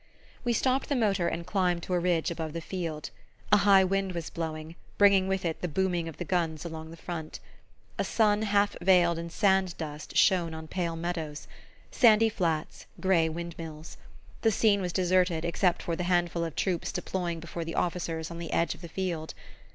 We 0.43 0.51
stopped 0.51 0.89
the 0.89 0.95
motor 0.95 1.27
and 1.27 1.45
climbed 1.45 1.83
to 1.83 1.93
a 1.93 1.99
ridge 1.99 2.31
above 2.31 2.53
the 2.53 2.59
field. 2.61 3.11
A 3.51 3.57
high 3.57 3.83
wind 3.83 4.13
was 4.13 4.31
blowing, 4.31 4.73
bringing 4.97 5.27
with 5.27 5.45
it 5.45 5.61
the 5.61 5.67
booming 5.67 6.07
of 6.07 6.17
the 6.17 6.25
guns 6.25 6.65
along 6.65 6.89
the 6.89 6.97
front. 6.97 7.39
A 7.99 8.03
sun 8.03 8.41
half 8.41 8.75
veiled 8.81 9.19
in 9.19 9.29
sand 9.29 9.77
dust 9.77 10.17
shone 10.17 10.55
on 10.55 10.67
pale 10.67 10.95
meadows, 10.95 11.47
sandy 11.91 12.29
flats, 12.29 12.87
grey 12.99 13.29
wind 13.29 13.53
mills. 13.59 13.97
The 14.41 14.49
scene 14.49 14.81
was 14.81 14.91
deserted, 14.91 15.45
except 15.45 15.83
for 15.83 15.95
the 15.95 16.05
handful 16.05 16.43
of 16.43 16.55
troops 16.55 16.91
deploying 16.91 17.39
before 17.39 17.63
the 17.63 17.75
officers 17.75 18.31
on 18.31 18.39
the 18.39 18.51
edge 18.51 18.73
of 18.73 18.81
the 18.81 18.89
field. 18.89 19.35